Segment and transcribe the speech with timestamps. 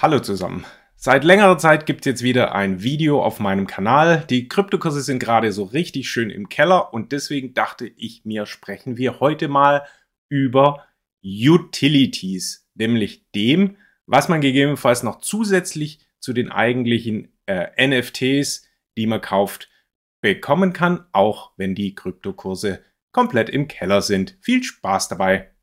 [0.00, 0.66] Hallo zusammen.
[0.96, 4.24] Seit längerer Zeit gibt es jetzt wieder ein Video auf meinem Kanal.
[4.28, 8.96] Die Kryptokurse sind gerade so richtig schön im Keller und deswegen dachte ich mir, sprechen
[8.96, 9.86] wir heute mal
[10.28, 10.84] über
[11.22, 13.76] Utilities, nämlich dem,
[14.06, 18.66] was man gegebenenfalls noch zusätzlich zu den eigentlichen äh, NFTs,
[18.98, 19.70] die man kauft,
[20.20, 22.82] bekommen kann, auch wenn die Kryptokurse
[23.12, 24.36] komplett im Keller sind.
[24.40, 25.53] Viel Spaß dabei!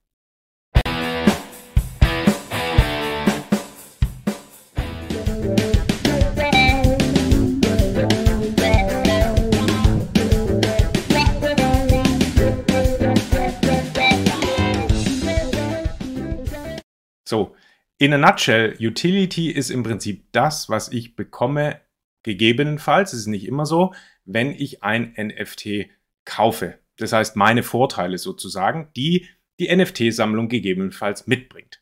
[17.31, 17.55] So,
[17.97, 21.79] in a nutshell, Utility ist im Prinzip das, was ich bekomme,
[22.23, 23.93] gegebenenfalls, es ist nicht immer so,
[24.25, 25.89] wenn ich ein NFT
[26.25, 26.79] kaufe.
[26.97, 29.29] Das heißt, meine Vorteile sozusagen, die
[29.61, 31.81] die NFT-Sammlung gegebenenfalls mitbringt.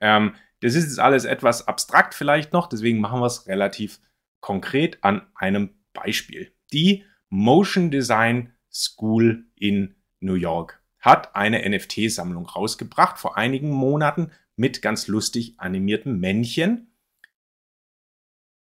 [0.00, 4.00] Ähm, das ist jetzt alles etwas abstrakt vielleicht noch, deswegen machen wir es relativ
[4.40, 6.52] konkret an einem Beispiel.
[6.74, 14.82] Die Motion Design School in New York hat eine NFT-Sammlung rausgebracht vor einigen Monaten mit
[14.82, 16.94] ganz lustig animierten Männchen.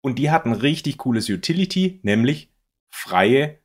[0.02, 2.52] Und die hatten richtig cooles Utility, nämlich
[2.90, 3.58] freie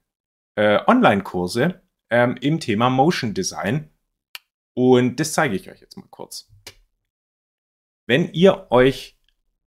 [0.56, 3.90] äh, Online-Kurse ähm, im Thema Motion Design.
[4.74, 6.50] Und das zeige ich euch jetzt mal kurz.
[8.08, 9.20] Wenn ihr euch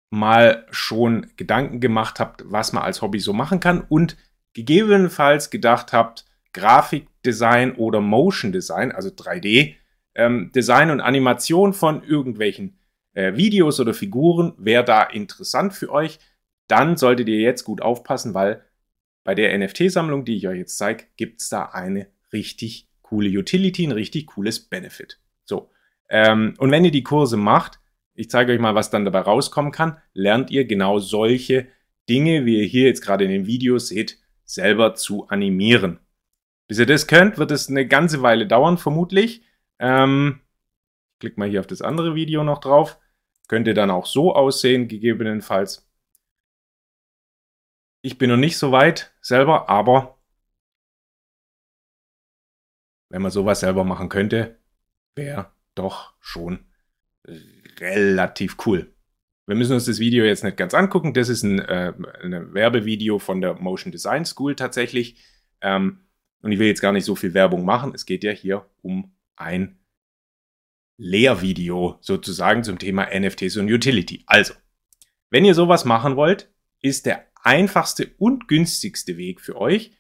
[0.10, 4.18] mal schon Gedanken gemacht habt, was man als Hobby so machen kann und
[4.54, 9.76] gegebenenfalls gedacht habt, Grafikdesign oder Motion Design, also 3D,
[10.16, 12.78] ähm, Design und Animation von irgendwelchen
[13.14, 16.20] äh, Videos oder Figuren wäre da interessant für euch,
[16.68, 18.64] dann solltet ihr jetzt gut aufpassen, weil
[19.24, 23.86] bei der NFT-Sammlung, die ich euch jetzt zeige, gibt es da eine richtig coole Utility,
[23.86, 25.20] ein richtig cooles Benefit.
[25.44, 25.70] So.
[26.10, 27.80] Ähm, und wenn ihr die Kurse macht,
[28.14, 31.68] ich zeige euch mal, was dann dabei rauskommen kann, lernt ihr genau solche
[32.10, 36.00] Dinge, wie ihr hier jetzt gerade in den Videos seht, selber zu animieren.
[36.68, 39.44] Bis ihr das könnt, wird es eine ganze Weile dauern, vermutlich.
[39.82, 40.40] Ähm,
[41.20, 43.00] klick mal hier auf das andere Video noch drauf.
[43.48, 45.90] Könnte dann auch so aussehen, gegebenenfalls.
[48.04, 50.18] Ich bin noch nicht so weit selber, aber
[53.10, 54.60] wenn man sowas selber machen könnte,
[55.16, 56.66] wäre doch schon
[57.80, 58.94] relativ cool.
[59.48, 61.14] Wir müssen uns das Video jetzt nicht ganz angucken.
[61.14, 65.18] Das ist ein, äh, ein Werbevideo von der Motion Design School tatsächlich.
[65.60, 66.06] Ähm,
[66.42, 67.94] und ich will jetzt gar nicht so viel Werbung machen.
[67.94, 69.80] Es geht ja hier um ein
[70.98, 74.24] Lehrvideo sozusagen zum Thema NFTs und Utility.
[74.28, 74.54] Also,
[75.30, 76.50] wenn ihr sowas machen wollt,
[76.82, 79.92] ist der einfachste und günstigste Weg für euch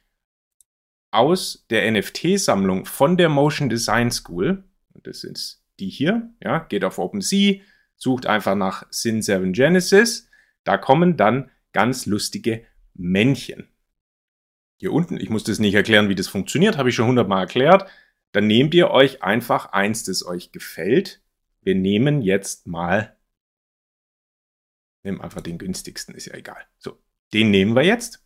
[1.09, 4.63] aus der NFT-Sammlung von der Motion Design School,
[5.03, 7.61] das sind die hier, ja, geht auf OpenSea,
[7.95, 10.29] sucht einfach nach Sin7 Genesis,
[10.63, 12.63] da kommen dann ganz lustige
[12.93, 13.67] Männchen.
[14.77, 17.89] Hier unten, ich muss das nicht erklären, wie das funktioniert, habe ich schon hundertmal erklärt
[18.31, 21.21] dann nehmt ihr euch einfach eins, das euch gefällt.
[21.61, 23.17] Wir nehmen jetzt mal,
[25.03, 26.65] nehmen einfach den günstigsten, ist ja egal.
[26.77, 27.01] So,
[27.33, 28.23] den nehmen wir jetzt.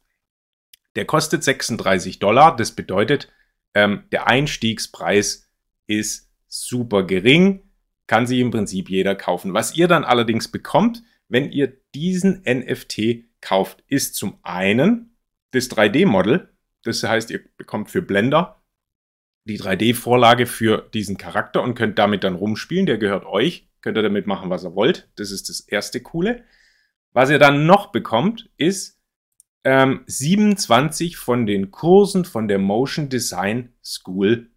[0.96, 2.56] Der kostet 36 Dollar.
[2.56, 3.32] Das bedeutet,
[3.74, 5.50] ähm, der Einstiegspreis
[5.88, 7.70] ist super gering,
[8.08, 9.54] kann sich im Prinzip jeder kaufen.
[9.54, 15.18] Was ihr dann allerdings bekommt, wenn ihr diesen NFT kauft, ist zum einen
[15.52, 16.54] das 3D-Model.
[16.84, 18.62] Das heißt, ihr bekommt für Blender
[19.46, 22.86] die 3D-Vorlage für diesen Charakter und könnt damit dann rumspielen.
[22.86, 23.68] Der gehört euch.
[23.82, 25.08] Könnt ihr damit machen, was ihr wollt.
[25.16, 26.44] Das ist das erste Coole.
[27.14, 29.00] Was ihr dann noch bekommt, ist
[29.64, 34.50] ähm, 27 von den Kursen von der Motion Design School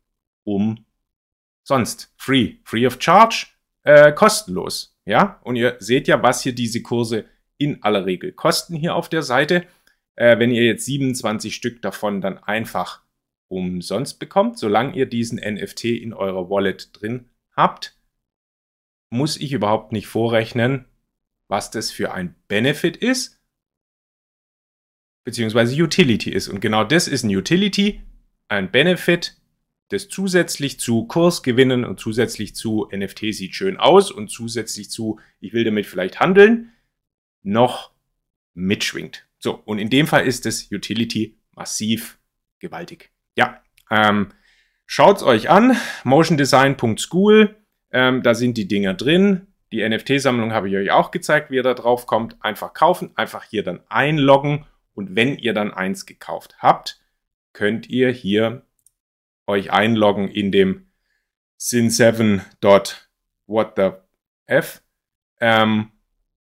[0.44, 2.12] umsonst.
[2.16, 2.56] Free.
[2.64, 3.48] Free of charge.
[3.82, 4.96] Äh, kostenlos.
[5.04, 7.26] Ja, und ihr seht ja, was hier diese Kurse
[7.58, 9.64] in aller Regel kosten hier auf der Seite.
[10.16, 13.02] Äh, wenn ihr jetzt 27 Stück davon dann einfach
[13.48, 17.98] umsonst bekommt, solange ihr diesen NFT in eurer Wallet drin habt,
[19.10, 20.84] muss ich überhaupt nicht vorrechnen,
[21.48, 23.40] was das für ein Benefit ist,
[25.24, 26.48] beziehungsweise Utility ist.
[26.48, 28.02] Und genau das ist ein Utility,
[28.48, 29.36] ein Benefit,
[29.88, 35.54] das zusätzlich zu Kursgewinnen und zusätzlich zu NFT sieht schön aus und zusätzlich zu, ich
[35.54, 36.72] will damit vielleicht handeln,
[37.42, 37.92] noch
[38.52, 39.26] mitschwingt.
[39.38, 42.18] So, und in dem Fall ist das Utility massiv
[42.58, 43.10] gewaltig.
[43.38, 44.30] Ja, ähm,
[44.84, 45.76] schaut's euch an.
[46.02, 47.54] motiondesign.school.
[47.92, 49.46] Ähm, da sind die Dinger drin.
[49.70, 52.36] Die NFT-Sammlung habe ich euch auch gezeigt, wie ihr da drauf kommt.
[52.42, 54.66] Einfach kaufen, einfach hier dann einloggen.
[54.92, 57.00] Und wenn ihr dann eins gekauft habt,
[57.52, 58.66] könnt ihr hier
[59.46, 60.88] euch einloggen in dem
[61.60, 63.90] sin7.what the
[64.46, 64.82] f.
[65.40, 65.92] Ähm,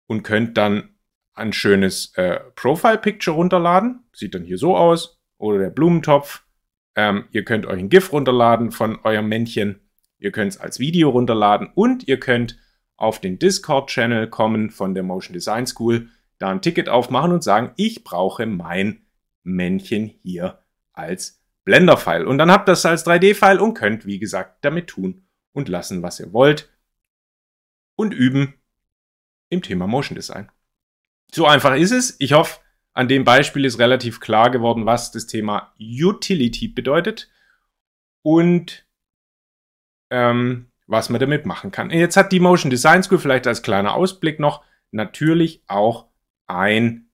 [0.07, 0.95] und könnt dann
[1.35, 4.03] ein schönes äh, Profile-Picture runterladen.
[4.13, 5.21] Sieht dann hier so aus.
[5.37, 6.43] Oder der Blumentopf.
[6.95, 9.79] Ähm, ihr könnt euch ein GIF runterladen von eurem Männchen.
[10.17, 12.57] Ihr könnt es als Video runterladen und ihr könnt
[12.97, 17.71] auf den Discord-Channel kommen von der Motion Design School, da ein Ticket aufmachen und sagen,
[17.75, 19.05] ich brauche mein
[19.43, 20.59] Männchen hier
[20.93, 22.27] als Blender-File.
[22.27, 26.03] Und dann habt ihr das als 3D-File und könnt, wie gesagt, damit tun und lassen,
[26.03, 26.69] was ihr wollt.
[27.95, 28.55] Und üben
[29.49, 30.51] im Thema Motion Design.
[31.31, 32.15] So einfach ist es.
[32.19, 32.59] Ich hoffe,
[32.93, 37.29] an dem Beispiel ist relativ klar geworden, was das Thema Utility bedeutet
[38.21, 38.85] und
[40.09, 41.89] ähm, was man damit machen kann.
[41.89, 46.07] Jetzt hat die Motion Design School vielleicht als kleiner Ausblick noch natürlich auch
[46.47, 47.09] ein,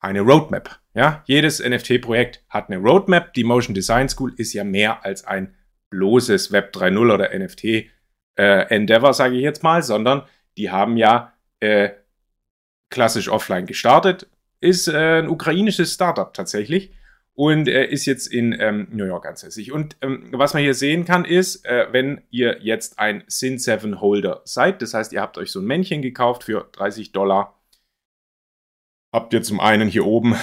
[0.00, 0.80] eine Roadmap.
[0.94, 3.34] Ja, jedes NFT-Projekt hat eine Roadmap.
[3.34, 5.54] Die Motion Design School ist ja mehr als ein
[5.90, 7.64] bloßes Web 3.0 oder NFT
[8.38, 10.22] äh, Endeavor, sage ich jetzt mal, sondern
[10.56, 11.90] die haben ja äh,
[12.90, 14.28] klassisch offline gestartet,
[14.62, 16.92] ist äh, ein ukrainisches Startup tatsächlich
[17.34, 19.72] und er ist jetzt in ähm, New York ansässig.
[19.72, 24.00] Und ähm, was man hier sehen kann, ist, äh, wenn ihr jetzt ein Sin 7
[24.00, 27.58] Holder seid, das heißt, ihr habt euch so ein Männchen gekauft für 30 Dollar,
[29.12, 30.36] habt ihr zum einen hier oben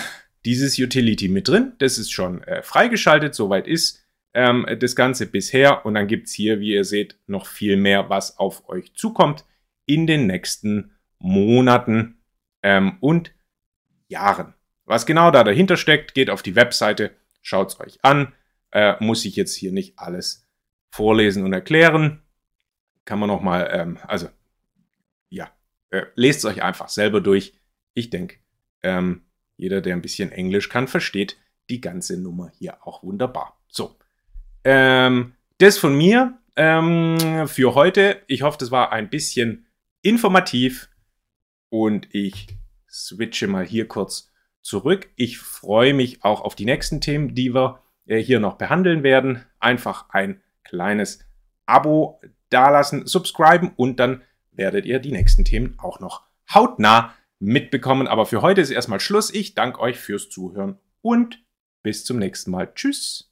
[0.46, 5.86] dieses Utility mit drin, das ist schon äh, freigeschaltet, soweit ist ähm, das Ganze bisher.
[5.86, 9.46] Und dann gibt es hier, wie ihr seht, noch viel mehr, was auf euch zukommt
[9.86, 12.20] in den nächsten Monaten
[12.64, 13.32] ähm, und
[14.10, 14.54] Jahren.
[14.86, 18.34] Was genau da dahinter steckt, geht auf die Webseite, schaut es euch an.
[18.72, 20.48] Äh, muss ich jetzt hier nicht alles
[20.92, 22.22] vorlesen und erklären.
[23.06, 24.28] Kann man nochmal, ähm, also
[25.30, 25.50] ja,
[25.92, 27.54] äh, lest es euch einfach selber durch.
[27.94, 28.38] Ich denke,
[28.84, 29.24] ähm,
[29.58, 31.38] jeder, der ein bisschen Englisch kann, versteht
[31.70, 33.60] die ganze Nummer hier auch wunderbar.
[33.68, 33.96] So,
[34.64, 38.22] ähm, das von mir ähm, für heute.
[38.28, 39.68] Ich hoffe, das war ein bisschen
[40.02, 40.90] informativ
[41.70, 42.48] und ich
[42.92, 44.32] switche mal hier kurz
[44.62, 45.10] zurück.
[45.16, 49.44] Ich freue mich auch auf die nächsten Themen, die wir äh, hier noch behandeln werden.
[49.60, 51.20] Einfach ein kleines
[51.66, 54.22] Abo dalassen, subscriben und dann
[54.52, 58.08] werdet ihr die nächsten Themen auch noch hautnah mitbekommen.
[58.08, 59.34] Aber für heute ist erstmal Schluss.
[59.34, 61.44] Ich danke euch fürs Zuhören und
[61.84, 62.72] bis zum nächsten Mal.
[62.74, 63.29] Tschüss.